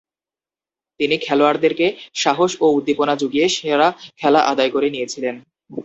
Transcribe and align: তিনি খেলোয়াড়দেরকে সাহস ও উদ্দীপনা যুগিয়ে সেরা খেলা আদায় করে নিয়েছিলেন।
তিনি 0.99 1.15
খেলোয়াড়দেরকে 1.17 1.85
সাহস 2.15 2.51
ও 2.61 2.65
উদ্দীপনা 2.69 3.13
যুগিয়ে 3.15 3.47
সেরা 3.49 3.87
খেলা 4.17 4.41
আদায় 4.51 4.71
করে 4.71 4.87
নিয়েছিলেন। 4.89 5.35